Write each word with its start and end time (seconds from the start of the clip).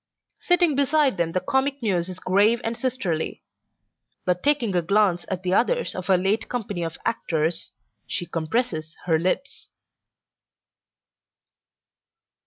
Sitting 0.39 0.75
beside 0.75 1.17
them 1.17 1.31
the 1.33 1.39
Comic 1.39 1.83
Muse 1.83 2.09
is 2.09 2.17
grave 2.17 2.59
and 2.63 2.75
sisterly. 2.75 3.43
But 4.25 4.41
taking 4.41 4.75
a 4.75 4.81
glance 4.81 5.25
at 5.29 5.43
the 5.43 5.53
others 5.53 5.93
of 5.93 6.07
her 6.07 6.17
late 6.17 6.49
company 6.49 6.81
of 6.81 6.97
actors, 7.05 7.73
she 8.07 8.25
compresses 8.25 8.97
her 9.05 9.19
lips. 9.19 9.67